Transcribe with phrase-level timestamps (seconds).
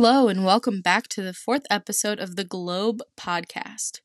[0.00, 3.98] Hello, and welcome back to the fourth episode of the Globe podcast.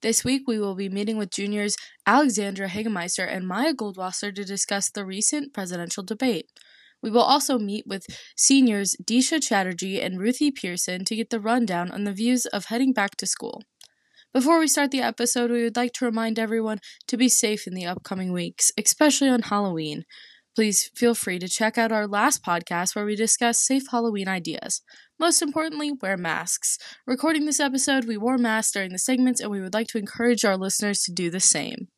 [0.00, 1.74] This week, we will be meeting with juniors
[2.06, 6.46] Alexandra Hagemeister and Maya Goldwasser to discuss the recent presidential debate.
[7.02, 11.90] We will also meet with seniors Disha Chatterjee and Ruthie Pierson to get the rundown
[11.90, 13.64] on the views of heading back to school.
[14.32, 16.78] Before we start the episode, we would like to remind everyone
[17.08, 20.04] to be safe in the upcoming weeks, especially on Halloween.
[20.60, 24.82] Please feel free to check out our last podcast where we discuss safe Halloween ideas.
[25.18, 26.76] Most importantly, wear masks.
[27.06, 30.44] Recording this episode, we wore masks during the segments, and we would like to encourage
[30.44, 31.88] our listeners to do the same.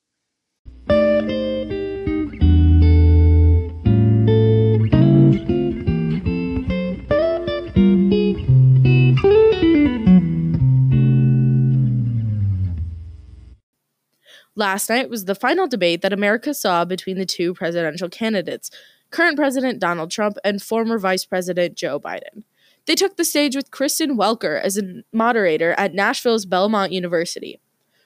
[14.72, 18.70] Last night was the final debate that America saw between the two presidential candidates,
[19.10, 22.45] current President Donald Trump and former Vice President Joe Biden.
[22.86, 27.60] They took the stage with Kristen Welker as a moderator at Nashville's Belmont University.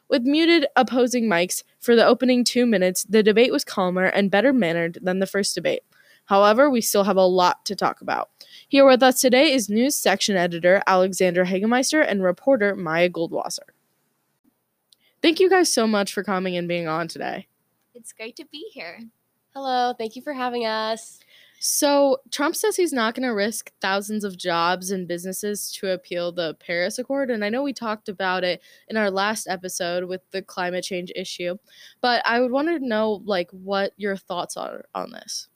[0.09, 4.53] With muted opposing mics for the opening two minutes, the debate was calmer and better
[4.53, 5.85] mannered than the first debate.
[6.25, 8.31] However, we still have a lot to talk about.
[8.67, 13.76] Here with us today is news section editor Alexandra Hagemeister and reporter Maya Goldwasser.
[15.23, 17.49] Thank you guys so much for coming and being on today.
[17.95, 19.01] It's great to be here.
[19.55, 21.19] Hello, thank you for having us.
[21.59, 26.31] So, Trump says he's not going to risk thousands of jobs and businesses to appeal
[26.31, 27.31] the Paris Accord.
[27.31, 31.11] And I know we talked about it in our last episode with the climate change
[31.17, 31.57] issue,
[32.03, 35.49] but I would want to know, like, what your thoughts are on this.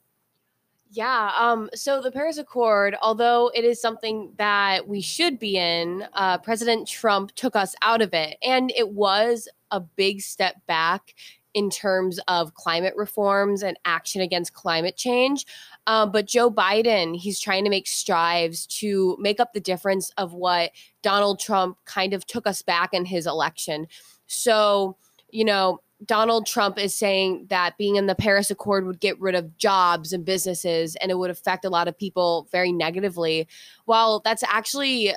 [0.93, 1.31] Yeah.
[1.39, 6.37] Um, so the Paris Accord, although it is something that we should be in, uh,
[6.39, 8.35] President Trump took us out of it.
[8.43, 11.15] And it was a big step back
[11.53, 15.45] in terms of climate reforms and action against climate change.
[15.87, 20.33] Um, but Joe Biden, he's trying to make strides to make up the difference of
[20.33, 20.71] what
[21.03, 23.87] Donald Trump kind of took us back in his election.
[24.27, 24.97] So,
[25.29, 29.35] you know, Donald Trump is saying that being in the Paris Accord would get rid
[29.35, 33.47] of jobs and businesses and it would affect a lot of people very negatively.
[33.85, 35.13] While that's actually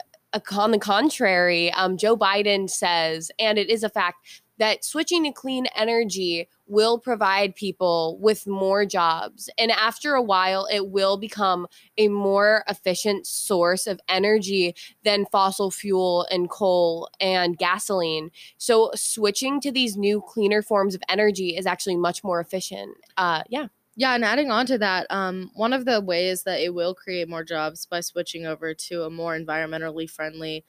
[0.52, 5.32] on the contrary, um, Joe Biden says, and it is a fact, that switching to
[5.32, 9.50] clean energy will provide people with more jobs.
[9.58, 11.66] And after a while, it will become
[11.98, 18.30] a more efficient source of energy than fossil fuel and coal and gasoline.
[18.56, 22.96] So, switching to these new, cleaner forms of energy is actually much more efficient.
[23.16, 23.66] Uh, yeah.
[23.96, 27.28] Yeah, and adding on to that, um, one of the ways that it will create
[27.28, 30.64] more jobs by switching over to a more environmentally friendly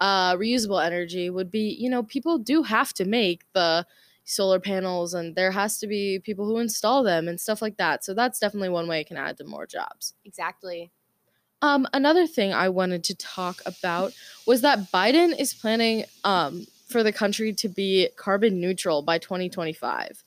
[0.00, 3.86] uh, reusable energy would be, you know, people do have to make the
[4.24, 8.04] solar panels and there has to be people who install them and stuff like that.
[8.04, 10.14] So that's definitely one way it can add to more jobs.
[10.24, 10.90] Exactly.
[11.62, 14.12] Um, another thing I wanted to talk about
[14.46, 20.22] was that Biden is planning um, for the country to be carbon neutral by 2025.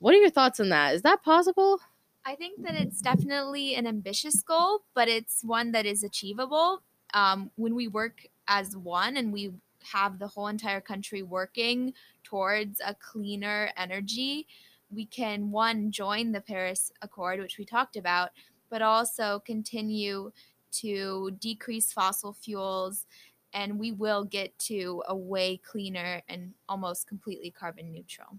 [0.00, 0.94] What are your thoughts on that?
[0.94, 1.80] Is that possible?
[2.26, 6.82] I think that it's definitely an ambitious goal, but it's one that is achievable.
[7.14, 9.52] Um, when we work as one and we
[9.92, 11.92] have the whole entire country working
[12.24, 14.46] towards a cleaner energy,
[14.90, 18.30] we can one join the Paris Accord, which we talked about,
[18.70, 20.32] but also continue
[20.72, 23.06] to decrease fossil fuels
[23.52, 28.38] and we will get to a way cleaner and almost completely carbon neutral.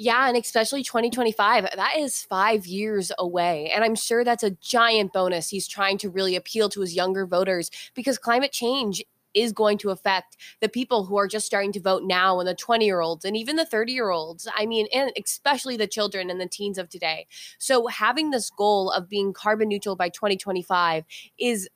[0.00, 3.68] Yeah, and especially 2025, that is five years away.
[3.74, 5.48] And I'm sure that's a giant bonus.
[5.48, 9.02] He's trying to really appeal to his younger voters because climate change
[9.34, 12.54] is going to affect the people who are just starting to vote now and the
[12.54, 14.46] 20 year olds and even the 30 year olds.
[14.56, 17.26] I mean, and especially the children and the teens of today.
[17.58, 21.06] So having this goal of being carbon neutral by 2025
[21.40, 21.68] is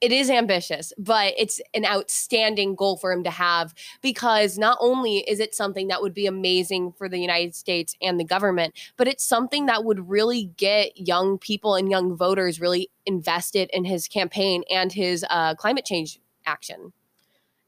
[0.00, 5.18] it is ambitious, but it's an outstanding goal for him to have because not only
[5.18, 9.08] is it something that would be amazing for the United States and the government, but
[9.08, 14.06] it's something that would really get young people and young voters really invested in his
[14.06, 16.92] campaign and his uh, climate change action.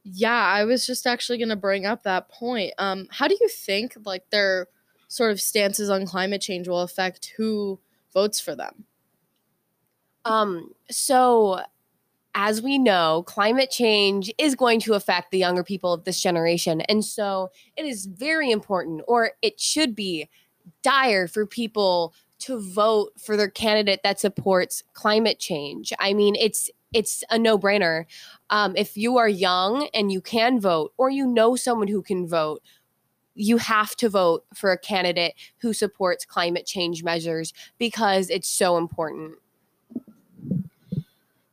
[0.05, 2.73] Yeah, I was just actually going to bring up that point.
[2.79, 4.69] Um, how do you think like their
[5.09, 7.81] sort of stances on climate change will affect who
[8.15, 8.85] votes for them?
[10.25, 11.61] Um, so
[12.35, 16.81] as we know, climate change is going to affect the younger people of this generation.
[16.83, 20.29] And so it is very important, or it should be
[20.83, 25.93] dire for people to vote for their candidate that supports climate change.
[25.99, 28.05] I mean, it's it's a no brainer.
[28.51, 32.27] Um, if you are young and you can vote, or you know someone who can
[32.27, 32.63] vote,
[33.35, 38.77] you have to vote for a candidate who supports climate change measures because it's so
[38.77, 39.35] important.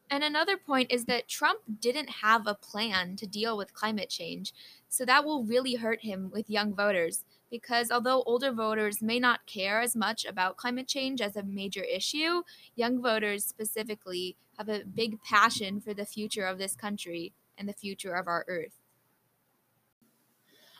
[0.09, 4.53] And another point is that Trump didn't have a plan to deal with climate change.
[4.87, 9.45] So that will really hurt him with young voters because although older voters may not
[9.45, 12.43] care as much about climate change as a major issue,
[12.75, 17.73] young voters specifically have a big passion for the future of this country and the
[17.73, 18.79] future of our earth.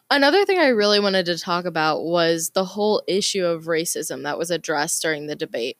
[0.09, 4.37] Another thing I really wanted to talk about was the whole issue of racism that
[4.37, 5.77] was addressed during the debate.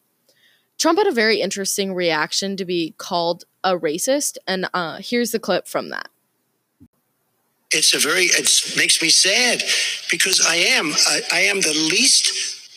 [0.77, 5.39] Trump had a very interesting reaction to be called a racist, and uh, here's the
[5.39, 6.09] clip from that.
[7.71, 9.61] It's a very it makes me sad
[10.09, 12.31] because I am I, I am the least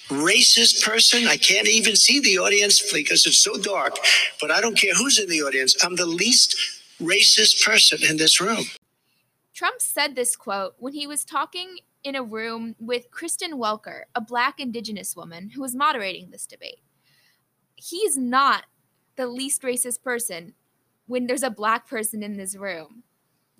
[0.08, 1.28] racist person.
[1.28, 3.96] I can't even see the audience because it's so dark.
[4.40, 5.76] But I don't care who's in the audience.
[5.84, 6.56] I'm the least
[7.00, 8.64] racist person in this room.
[9.54, 14.20] Trump said this quote when he was talking in a room with Kristen Welker, a
[14.20, 16.80] black indigenous woman who was moderating this debate
[17.80, 18.64] he's not
[19.16, 20.54] the least racist person
[21.06, 23.02] when there's a black person in this room.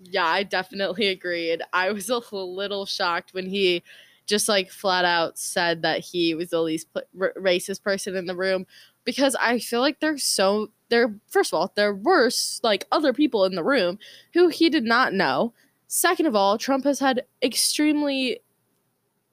[0.03, 1.63] Yeah, I definitely agreed.
[1.73, 3.83] I was a little shocked when he
[4.27, 6.87] just like flat out said that he was the least
[7.21, 8.65] r- racist person in the room
[9.05, 12.31] because I feel like there's so there first of all there were
[12.63, 13.99] like other people in the room
[14.33, 15.53] who he did not know.
[15.89, 18.41] Second of all, Trump has had extremely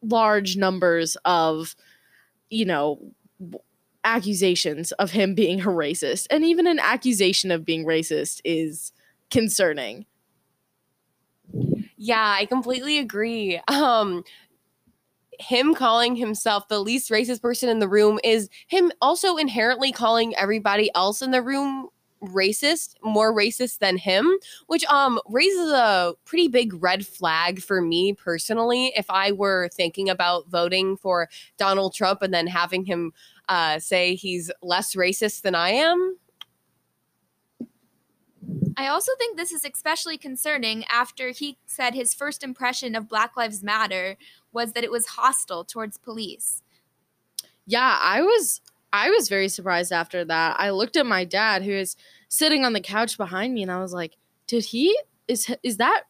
[0.02, 1.76] large numbers of
[2.50, 3.00] you know
[4.04, 6.28] accusations of him being a racist.
[6.30, 8.92] And even an accusation of being racist is
[9.30, 10.06] concerning.
[11.98, 13.60] Yeah, I completely agree.
[13.68, 14.24] Um
[15.40, 20.36] him calling himself the least racist person in the room is him also inherently calling
[20.36, 21.90] everybody else in the room
[22.24, 24.38] racist, more racist than him,
[24.68, 30.10] which um raises a pretty big red flag for me personally if I were thinking
[30.10, 33.14] about voting for Donald Trump and then having him
[33.50, 36.18] uh, say he's less racist than I am.
[38.78, 43.36] I also think this is especially concerning after he said his first impression of Black
[43.36, 44.18] Lives Matter
[44.52, 46.62] was that it was hostile towards police.
[47.66, 48.62] Yeah, I was
[48.94, 50.60] I was very surprised after that.
[50.60, 51.96] I looked at my dad who is
[52.30, 54.16] sitting on the couch behind me and I was like,
[54.48, 54.98] "Did he
[55.28, 56.04] is is that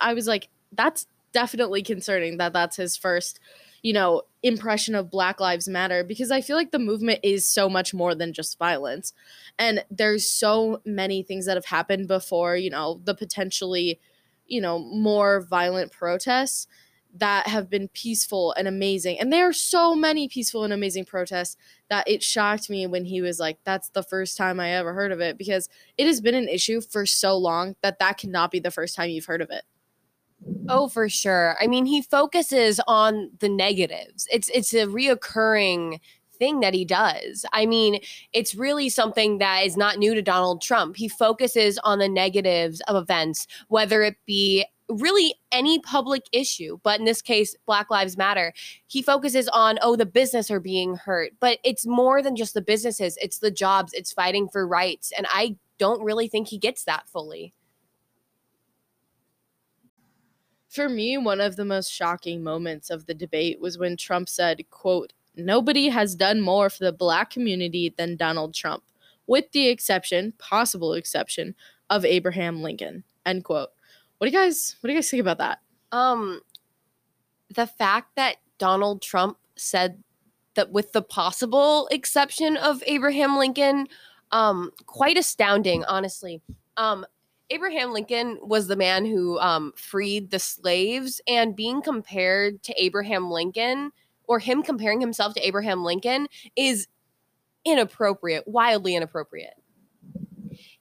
[0.00, 3.40] I was like, that's definitely concerning that that's his first
[3.82, 7.68] you know, impression of Black Lives Matter because I feel like the movement is so
[7.68, 9.12] much more than just violence.
[9.58, 14.00] And there's so many things that have happened before, you know, the potentially,
[14.46, 16.66] you know, more violent protests
[17.16, 19.18] that have been peaceful and amazing.
[19.18, 21.56] And there are so many peaceful and amazing protests
[21.88, 25.12] that it shocked me when he was like, that's the first time I ever heard
[25.12, 28.60] of it because it has been an issue for so long that that cannot be
[28.60, 29.64] the first time you've heard of it.
[30.68, 31.56] Oh, for sure.
[31.60, 34.28] I mean, he focuses on the negatives.
[34.30, 35.98] It's it's a reoccurring
[36.38, 37.44] thing that he does.
[37.52, 38.00] I mean,
[38.32, 40.96] it's really something that is not new to Donald Trump.
[40.96, 46.98] He focuses on the negatives of events, whether it be really any public issue, but
[46.98, 48.52] in this case, Black Lives Matter.
[48.86, 52.62] He focuses on, oh, the business are being hurt, but it's more than just the
[52.62, 55.12] businesses, it's the jobs, it's fighting for rights.
[55.16, 57.52] And I don't really think he gets that fully.
[60.68, 64.68] For me, one of the most shocking moments of the debate was when Trump said,
[64.70, 68.82] quote, nobody has done more for the black community than Donald Trump,
[69.26, 71.54] with the exception, possible exception,
[71.90, 73.04] of Abraham Lincoln.
[73.24, 73.70] End quote.
[74.18, 75.60] What do you guys what do you guys think about that?
[75.92, 76.40] Um
[77.54, 80.02] the fact that Donald Trump said
[80.54, 83.86] that with the possible exception of Abraham Lincoln,
[84.32, 86.42] um, quite astounding, honestly.
[86.76, 87.06] Um,
[87.50, 93.30] Abraham Lincoln was the man who um, freed the slaves, and being compared to Abraham
[93.30, 93.90] Lincoln,
[94.26, 96.26] or him comparing himself to Abraham Lincoln,
[96.56, 96.88] is
[97.64, 99.54] inappropriate, wildly inappropriate.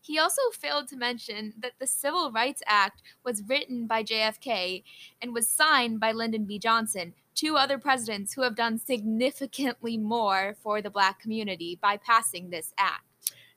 [0.02, 4.84] He also failed to mention that the Civil Rights Act was written by JFK
[5.22, 6.60] and was signed by Lyndon B.
[6.60, 12.50] Johnson, two other presidents who have done significantly more for the black community by passing
[12.50, 13.04] this act.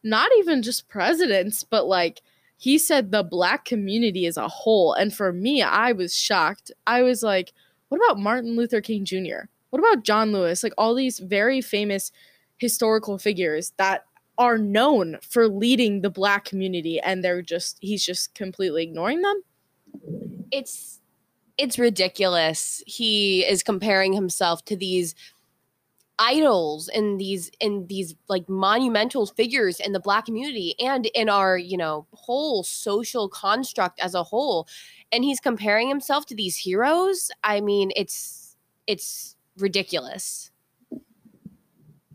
[0.02, 2.22] Not even just presidents, but like
[2.56, 4.92] he said the black community as a whole.
[4.92, 6.70] And for me, I was shocked.
[6.86, 7.52] I was like,
[7.88, 9.48] what about Martin Luther King Jr.?
[9.70, 10.62] What about John Lewis?
[10.62, 12.12] Like all these very famous
[12.58, 14.04] historical figures that
[14.40, 19.42] are known for leading the black community and they're just he's just completely ignoring them.
[20.50, 20.98] It's
[21.58, 22.82] it's ridiculous.
[22.86, 25.14] He is comparing himself to these
[26.18, 31.58] idols and these in these like monumental figures in the black community and in our
[31.58, 34.68] you know whole social construct as a whole
[35.12, 38.54] and he's comparing himself to these heroes i mean it's
[38.86, 40.49] it's ridiculous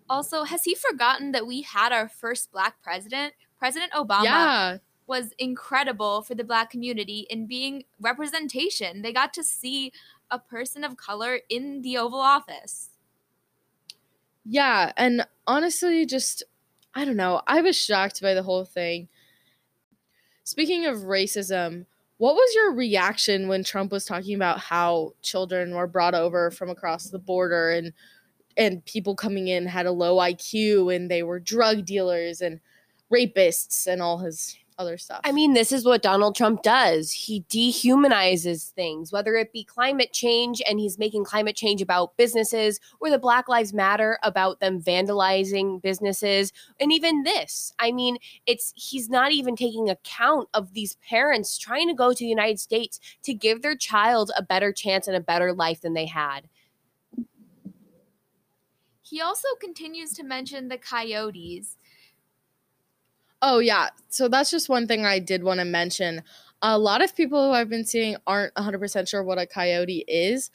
[0.10, 4.78] also has he forgotten that we had our first black president President Obama yeah.
[5.08, 9.02] was incredible for the black community in being representation.
[9.02, 9.92] They got to see
[10.30, 12.90] a person of color in the Oval Office.
[14.44, 16.44] Yeah, and honestly, just
[16.94, 17.42] I don't know.
[17.48, 19.08] I was shocked by the whole thing.
[20.44, 21.86] Speaking of racism,
[22.18, 26.70] what was your reaction when Trump was talking about how children were brought over from
[26.70, 27.92] across the border and
[28.58, 32.60] and people coming in had a low IQ and they were drug dealers and
[33.12, 35.22] rapists and all his other stuff.
[35.24, 37.12] I mean, this is what Donald Trump does.
[37.12, 42.80] He dehumanizes things, whether it be climate change and he's making climate change about businesses,
[43.00, 47.74] or the Black Lives Matter about them vandalizing businesses, and even this.
[47.80, 52.20] I mean, it's he's not even taking account of these parents trying to go to
[52.20, 55.94] the United States to give their child a better chance and a better life than
[55.94, 56.50] they had.
[59.08, 61.78] He also continues to mention the coyotes
[63.48, 63.90] Oh yeah.
[64.10, 66.24] So that's just one thing I did want to mention.
[66.64, 70.50] A lot of people who I've been seeing aren't 100% sure what a coyote is.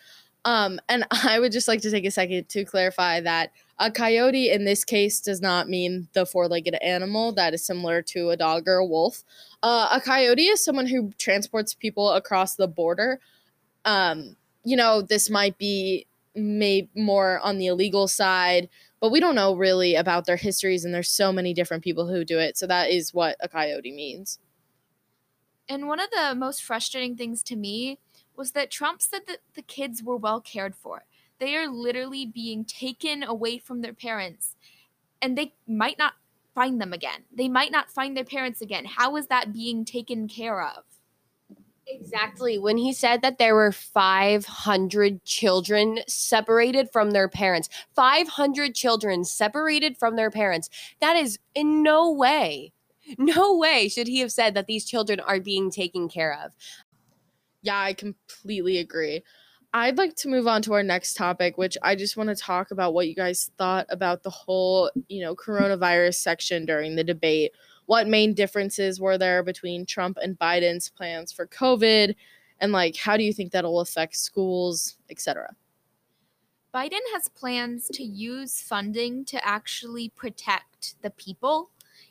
[0.44, 4.50] Um, and I would just like to take a second to clarify that a coyote
[4.50, 8.36] in this case does not mean the four legged animal that is similar to a
[8.36, 9.22] dog or a wolf.
[9.62, 13.20] Uh, a coyote is someone who transports people across the border.
[13.84, 16.06] Um, you know, this might be
[16.40, 18.68] may more on the illegal side
[19.00, 22.24] but we don't know really about their histories and there's so many different people who
[22.24, 24.38] do it so that is what a coyote means.
[25.68, 27.98] And one of the most frustrating things to me
[28.36, 31.04] was that trump said that the kids were well cared for.
[31.38, 34.56] They are literally being taken away from their parents
[35.22, 36.14] and they might not
[36.54, 37.24] find them again.
[37.32, 38.84] They might not find their parents again.
[38.84, 40.84] How is that being taken care of
[41.92, 42.58] Exactly.
[42.58, 49.98] When he said that there were 500 children separated from their parents, 500 children separated
[49.98, 50.70] from their parents,
[51.00, 52.72] that is in no way,
[53.18, 56.52] no way should he have said that these children are being taken care of.
[57.62, 59.22] Yeah, I completely agree.
[59.72, 62.70] I'd like to move on to our next topic, which I just want to talk
[62.70, 67.52] about what you guys thought about the whole, you know, coronavirus section during the debate
[67.90, 72.14] what main differences were there between Trump and Biden's plans for COVID
[72.60, 75.56] and like how do you think that'll affect schools, etc.
[76.72, 81.70] Biden has plans to use funding to actually protect the people.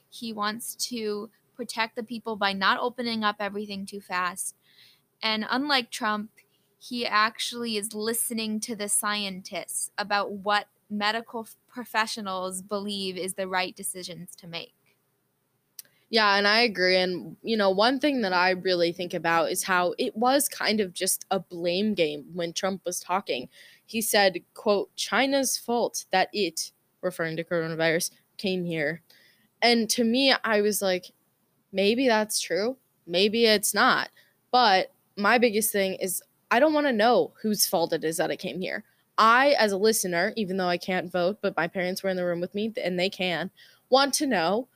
[0.10, 4.58] He wants to protect the people by not opening up everything too fast.
[5.24, 6.32] And unlike Trump,
[6.78, 13.74] he actually is listening to the scientists about what medical professionals believe is the right
[13.78, 14.74] decisions to make.
[16.10, 16.98] Yeah, and I agree.
[16.98, 20.80] And, you know, one thing that I really think about is how it was kind
[20.80, 23.48] of just a blame game when Trump was talking.
[23.86, 29.02] He said, quote, China's fault that it, referring to coronavirus, came here.
[29.62, 31.12] And to me, I was like,
[31.72, 32.78] maybe that's true.
[33.06, 34.10] Maybe it's not.
[34.52, 38.32] But my biggest thing is I don't want to know whose fault it is that
[38.32, 38.84] it came here.
[39.18, 42.26] I, as a listener, even though I can't vote, but my parents were in the
[42.26, 43.52] room with me and they can,
[43.90, 44.68] want to know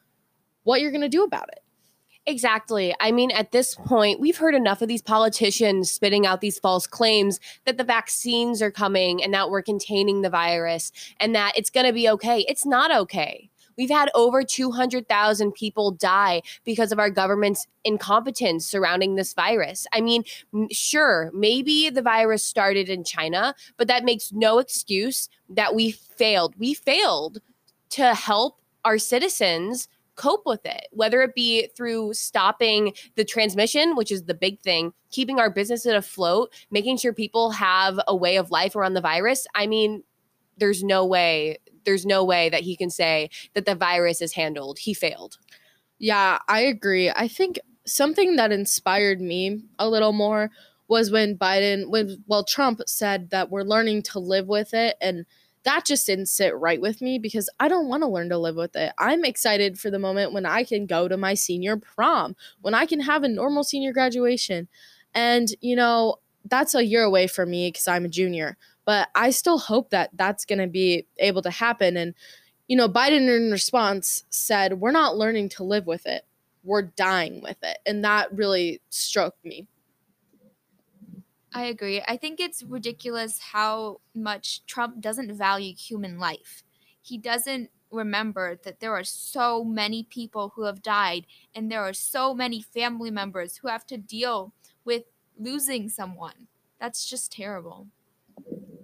[0.64, 1.60] what you're going to do about it.
[2.26, 2.96] Exactly.
[3.02, 6.88] I mean, at this point, we've heard enough of these politicians spitting out these false
[6.88, 11.70] claims that the vaccines are coming and that we're containing the virus and that it's
[11.70, 12.46] going to be okay.
[12.48, 13.50] It's not okay.
[13.78, 19.88] We've had over 200,000 people die because of our government's incompetence surrounding this virus.
[19.92, 20.24] I mean,
[20.72, 26.56] sure, maybe the virus started in China, but that makes no excuse that we failed.
[26.58, 27.40] We failed
[27.92, 34.12] to help our citizens cope with it, whether it be through stopping the transmission, which
[34.12, 38.52] is the big thing, keeping our businesses afloat, making sure people have a way of
[38.52, 39.48] life around the virus.
[39.56, 40.04] I mean,
[40.58, 44.80] there's no way, there's no way that he can say that the virus is handled.
[44.80, 45.38] He failed.
[46.00, 47.10] Yeah, I agree.
[47.10, 50.52] I think something that inspired me a little more
[50.88, 55.26] was when Biden, when, well, Trump said that we're learning to live with it and
[55.64, 58.56] that just didn't sit right with me because I don't want to learn to live
[58.56, 58.94] with it.
[58.98, 62.86] I'm excited for the moment when I can go to my senior prom, when I
[62.86, 64.68] can have a normal senior graduation.
[65.14, 69.30] And, you know, that's a year away for me because I'm a junior, but I
[69.30, 71.96] still hope that that's going to be able to happen.
[71.96, 72.14] And,
[72.68, 76.26] you know, Biden in response said, We're not learning to live with it,
[76.64, 77.78] we're dying with it.
[77.86, 79.68] And that really struck me.
[81.54, 82.02] I agree.
[82.08, 86.64] I think it's ridiculous how much Trump doesn't value human life.
[87.02, 91.94] He doesn't remember that there are so many people who have died and there are
[91.94, 95.04] so many family members who have to deal with
[95.38, 96.48] losing someone.
[96.80, 97.88] That's just terrible.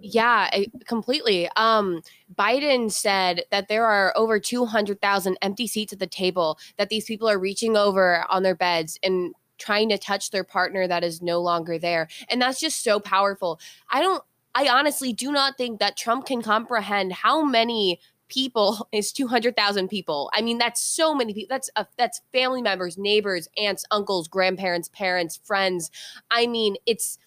[0.02, 0.48] Yeah,
[0.86, 1.48] completely.
[1.56, 2.02] Um,
[2.34, 7.28] Biden said that there are over 200,000 empty seats at the table, that these people
[7.28, 11.40] are reaching over on their beds and trying to touch their partner that is no
[11.40, 12.08] longer there.
[12.28, 13.60] And that's just so powerful.
[13.88, 14.24] I don't,
[14.54, 20.30] I honestly do not think that Trump can comprehend how many people is 200,000 people.
[20.34, 21.54] I mean, that's so many people.
[21.54, 25.90] That's a, that's family members, neighbors, aunts, uncles, grandparents, parents, friends.
[26.30, 27.18] I mean, it's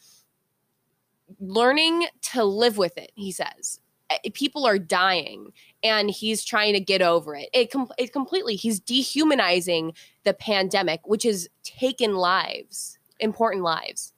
[1.40, 3.80] learning to live with it, he says.
[4.24, 5.52] Eh, people are dying
[5.84, 7.50] and he's trying to get over it.
[7.54, 9.94] It, com- it completely, he's dehumanizing
[10.24, 14.14] the pandemic, which has taken lives, important lives.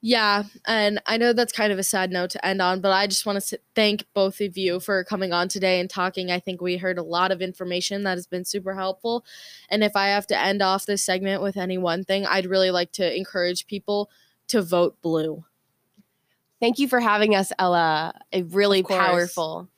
[0.00, 3.08] Yeah, and I know that's kind of a sad note to end on, but I
[3.08, 6.30] just want to thank both of you for coming on today and talking.
[6.30, 9.24] I think we heard a lot of information that has been super helpful.
[9.68, 12.70] And if I have to end off this segment with any one thing, I'd really
[12.70, 14.08] like to encourage people
[14.48, 15.44] to vote blue.
[16.60, 18.12] Thank you for having us, Ella.
[18.32, 19.68] A really powerful.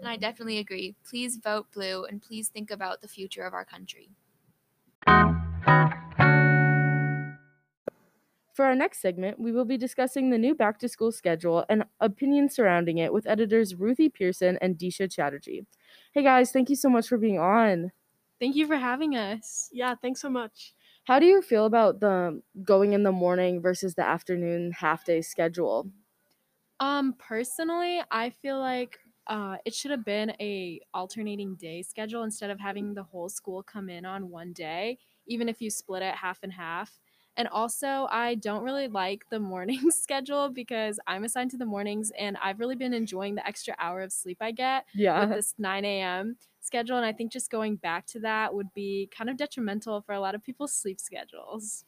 [0.00, 0.96] And I definitely agree.
[1.08, 4.10] Please vote blue and please think about the future of our country.
[8.54, 11.84] For our next segment, we will be discussing the new back to school schedule and
[12.00, 15.64] opinions surrounding it with editors Ruthie Pierson and Disha Chatterjee.
[16.12, 17.92] Hey guys, thank you so much for being on.
[18.40, 19.70] Thank you for having us.
[19.72, 20.74] Yeah, thanks so much.
[21.04, 25.20] How do you feel about the going in the morning versus the afternoon half day
[25.20, 25.92] schedule?
[26.80, 32.50] Um, personally, I feel like uh, it should have been a alternating day schedule instead
[32.50, 36.14] of having the whole school come in on one day, even if you split it
[36.16, 37.00] half and half
[37.34, 42.10] and also, I don't really like the morning schedule because I'm assigned to the mornings
[42.10, 45.22] and I've really been enjoying the extra hour of sleep I get yeah.
[45.22, 46.36] with this 9 a.m.
[46.64, 46.96] schedule.
[46.96, 50.20] And I think just going back to that would be kind of detrimental for a
[50.20, 51.84] lot of people's sleep schedules.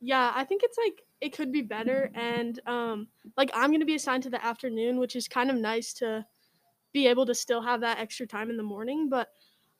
[0.00, 2.10] Yeah, I think it's like it could be better.
[2.14, 5.56] And um, like I'm going to be assigned to the afternoon, which is kind of
[5.56, 6.24] nice to
[6.92, 9.08] be able to still have that extra time in the morning.
[9.08, 9.28] But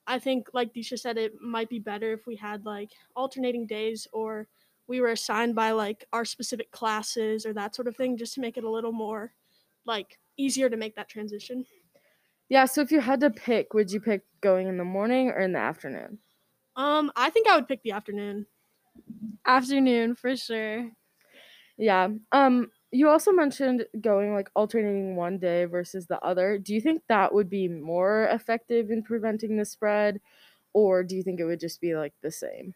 [0.07, 4.07] I think, like Disha said, it might be better if we had like alternating days
[4.13, 4.47] or
[4.87, 8.41] we were assigned by like our specific classes or that sort of thing just to
[8.41, 9.33] make it a little more
[9.85, 11.65] like easier to make that transition.
[12.51, 15.39] Yeah, so if you had to pick, would you pick going in the morning or
[15.39, 16.19] in the afternoon?
[16.75, 18.47] Um, I think I would pick the afternoon.
[19.45, 20.91] Afternoon for sure.
[21.77, 22.09] Yeah.
[22.31, 26.57] Um you also mentioned going like alternating one day versus the other.
[26.57, 30.19] Do you think that would be more effective in preventing the spread
[30.73, 32.75] or do you think it would just be like the same?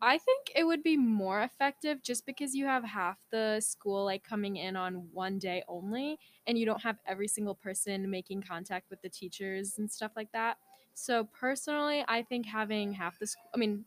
[0.00, 4.22] I think it would be more effective just because you have half the school like
[4.22, 8.90] coming in on one day only and you don't have every single person making contact
[8.90, 10.58] with the teachers and stuff like that.
[10.92, 13.86] So personally, I think having half the school I mean,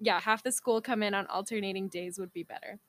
[0.00, 2.80] yeah, half the school come in on alternating days would be better.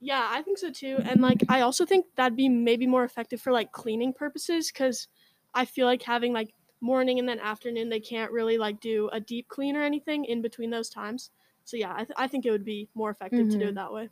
[0.00, 1.00] Yeah, I think so too.
[1.04, 5.08] And like I also think that'd be maybe more effective for like cleaning purposes cuz
[5.54, 9.20] I feel like having like morning and then afternoon they can't really like do a
[9.20, 11.30] deep clean or anything in between those times.
[11.66, 13.50] So yeah, I, th- I think it would be more effective mm-hmm.
[13.50, 13.74] to do it mm-hmm.
[13.74, 14.08] that way.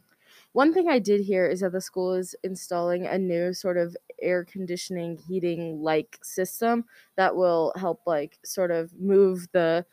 [0.53, 3.97] One thing I did hear is that the school is installing a new sort of
[4.21, 6.85] air conditioning heating like system
[7.17, 9.87] that will help like sort of move the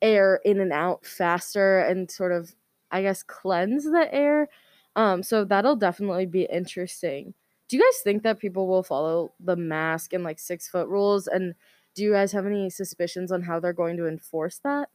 [0.00, 2.54] air in and out faster and sort of
[2.90, 4.48] I guess cleanse the air.
[4.94, 7.34] Um so that'll definitely be interesting.
[7.68, 11.26] Do you guys think that people will follow the mask and like 6 foot rules
[11.26, 11.54] and
[11.94, 14.88] do you guys have any suspicions on how they're going to enforce that?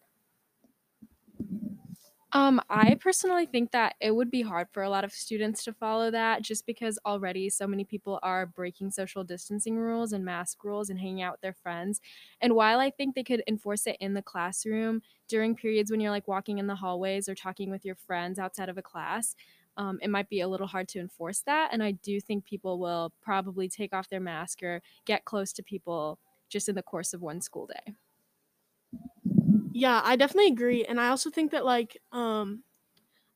[2.35, 5.73] Um, I personally think that it would be hard for a lot of students to
[5.73, 10.63] follow that just because already so many people are breaking social distancing rules and mask
[10.63, 12.01] rules and hanging out with their friends.
[12.41, 16.09] And while I think they could enforce it in the classroom during periods when you're
[16.09, 19.35] like walking in the hallways or talking with your friends outside of a class,
[19.77, 21.69] um, it might be a little hard to enforce that.
[21.71, 25.63] And I do think people will probably take off their mask or get close to
[25.63, 26.17] people
[26.49, 27.93] just in the course of one school day.
[29.73, 30.85] Yeah, I definitely agree.
[30.85, 32.63] And I also think that like um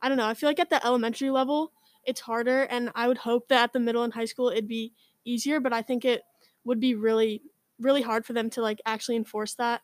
[0.01, 1.73] I don't know, I feel like at the elementary level
[2.05, 4.93] it's harder and I would hope that at the middle and high school it'd be
[5.25, 6.23] easier, but I think it
[6.65, 7.43] would be really
[7.79, 9.81] really hard for them to like actually enforce that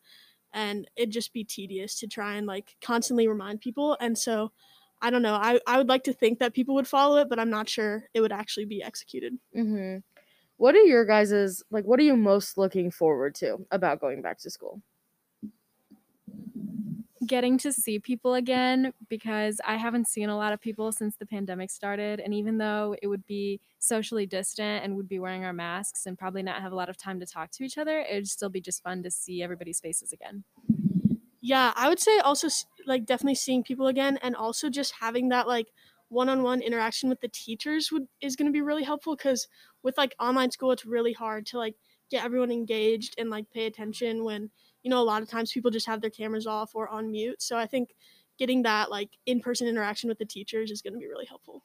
[0.54, 3.98] and it'd just be tedious to try and like constantly remind people.
[4.02, 4.54] And so
[5.02, 5.36] I don't know.
[5.36, 8.10] I, I would like to think that people would follow it, but I'm not sure
[8.13, 9.39] it would actually be executed.
[9.56, 10.00] Mm-hmm.
[10.58, 11.86] What are your guys's like?
[11.86, 14.82] What are you most looking forward to about going back to school?
[17.26, 21.26] Getting to see people again because I haven't seen a lot of people since the
[21.26, 22.20] pandemic started.
[22.20, 26.18] And even though it would be socially distant and would be wearing our masks and
[26.18, 28.50] probably not have a lot of time to talk to each other, it would still
[28.50, 30.44] be just fun to see everybody's faces again.
[31.42, 32.48] Yeah, I would say also
[32.86, 35.74] like definitely seeing people again and also just having that like
[36.08, 39.48] one-on-one interaction with the teachers would is going to be really helpful cuz
[39.82, 41.76] with like online school it's really hard to like
[42.10, 44.52] get everyone engaged and like pay attention when
[44.84, 47.41] you know a lot of times people just have their cameras off or on mute.
[47.41, 47.96] So I think
[48.38, 51.63] getting that like in-person interaction with the teachers is going to be really helpful.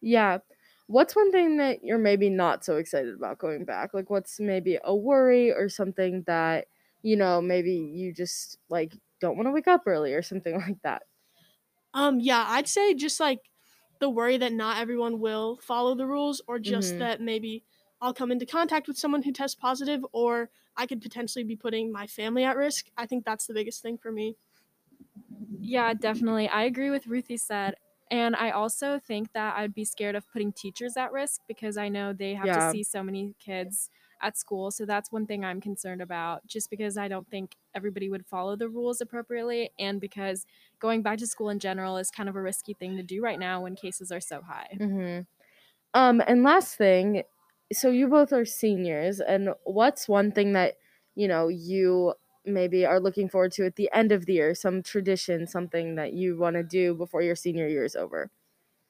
[0.00, 0.38] Yeah.
[0.86, 3.94] What's one thing that you're maybe not so excited about going back?
[3.94, 6.68] Like what's maybe a worry or something that
[7.04, 10.80] you know, maybe you just like don't want to wake up early or something like
[10.82, 11.04] that.
[11.94, 13.50] Um yeah, I'd say just like
[14.00, 16.98] the worry that not everyone will follow the rules or just Mhm.
[16.98, 17.64] that maybe
[18.00, 21.92] I'll come into contact with someone who tests positive or I could potentially be putting
[21.92, 22.86] my family at risk.
[22.96, 24.36] I think that's the biggest thing for me.
[25.60, 26.48] Yeah, definitely.
[26.48, 27.74] I agree with Ruthie said.
[28.10, 31.88] And I also think that I'd be scared of putting teachers at risk because I
[31.88, 32.66] know they have Yeah.
[32.66, 33.88] to see so many kids
[34.20, 34.70] at school.
[34.70, 38.54] So that's one thing I'm concerned about, just because I don't think everybody would follow
[38.54, 39.70] the rules appropriately.
[39.78, 40.46] And because
[40.78, 43.38] going back to school in general is kind of a risky thing to do right
[43.38, 44.76] now when cases are so high.
[44.78, 45.22] Mm-hmm.
[45.94, 47.22] Um, and last thing,
[47.72, 50.76] so you both are seniors, and what's one thing that
[51.14, 54.54] you know you maybe are looking forward to at the end of the year?
[54.54, 58.30] Some tradition, something that you want to do before your senior year is over.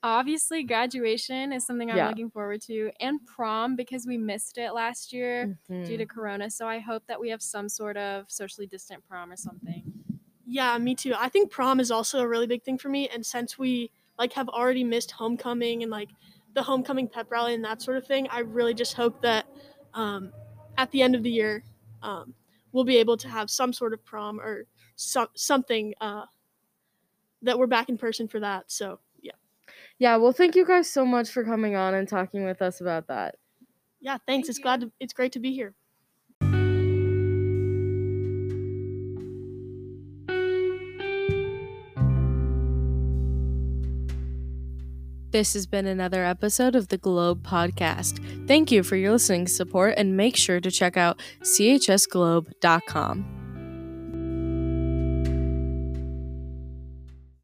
[0.04, 2.04] Obviously, graduation is something I'm Yeah.
[2.04, 5.48] looking forward to, and prom because we missed it last year
[5.84, 5.96] due Mhm.
[5.96, 6.50] to Corona.
[6.50, 10.04] So I hope that we have some sort of socially distant prom or something.
[10.44, 11.14] Yeah, me too.
[11.16, 14.32] I think prom is also a really big thing for me and since we like
[14.32, 16.10] have already missed homecoming and like
[16.54, 19.46] the homecoming pep rally and that sort of thing, I really just hope that
[19.94, 20.32] um,
[20.78, 21.64] at the end of the year
[22.02, 22.34] um,
[22.72, 26.24] we'll be able to have some sort of prom or some something uh,
[27.42, 28.70] that we're back in person for that.
[28.70, 29.32] So, yeah.
[29.98, 30.16] Yeah.
[30.16, 33.36] Well, thank you guys so much for coming on and talking with us about that.
[34.00, 34.46] Yeah, thanks.
[34.46, 34.62] Thank it's you.
[34.62, 35.74] glad to, it's great to be here.
[45.32, 48.46] This has been another episode of the Globe Podcast.
[48.46, 53.41] Thank you for your listening support and make sure to check out chsglobe.com.